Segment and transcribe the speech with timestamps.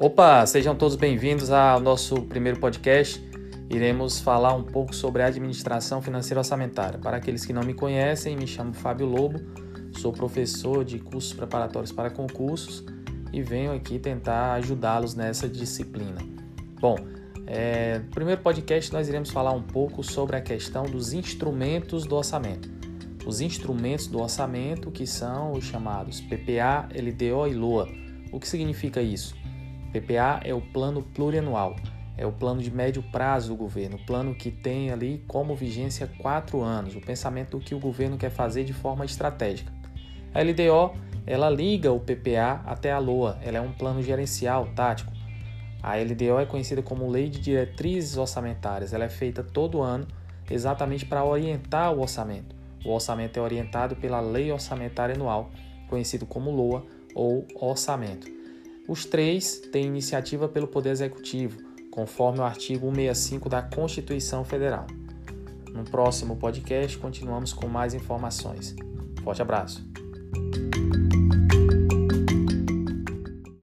[0.00, 3.20] Opa, sejam todos bem-vindos ao nosso primeiro podcast.
[3.68, 7.00] Iremos falar um pouco sobre administração financeira orçamentária.
[7.00, 9.40] Para aqueles que não me conhecem, me chamo Fábio Lobo,
[9.98, 12.84] sou professor de cursos preparatórios para concursos
[13.32, 16.20] e venho aqui tentar ajudá-los nessa disciplina.
[16.80, 16.96] Bom,
[17.44, 22.14] é, no primeiro podcast nós iremos falar um pouco sobre a questão dos instrumentos do
[22.14, 22.70] orçamento.
[23.26, 27.88] Os instrumentos do orçamento que são os chamados PPA, LDO e LOA.
[28.30, 29.34] O que significa isso?
[29.92, 31.76] PPA é o plano plurianual,
[32.16, 36.10] é o plano de médio prazo do governo, o plano que tem ali como vigência
[36.18, 39.72] quatro anos, o pensamento do que o governo quer fazer de forma estratégica.
[40.34, 45.12] A LDO, ela liga o PPA até a LOA, ela é um plano gerencial tático.
[45.82, 50.06] A LDO é conhecida como Lei de Diretrizes Orçamentárias, ela é feita todo ano
[50.50, 52.56] exatamente para orientar o orçamento.
[52.84, 55.50] O orçamento é orientado pela Lei Orçamentária Anual,
[55.88, 58.37] conhecido como LOA ou orçamento.
[58.88, 64.86] Os três têm iniciativa pelo Poder Executivo, conforme o artigo 165 da Constituição Federal.
[65.74, 68.74] No próximo podcast, continuamos com mais informações.
[69.22, 69.86] Forte abraço!